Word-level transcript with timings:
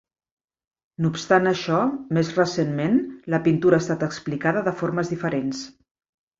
No 1.05 1.11
obstant 1.15 1.49
això, 1.51 1.81
més 2.19 2.33
recentment, 2.39 2.99
la 3.35 3.43
pintura 3.51 3.81
ha 3.81 3.85
estat 3.87 4.09
explicada 4.11 4.67
de 4.71 4.77
formes 4.83 5.17
diferents. 5.17 5.65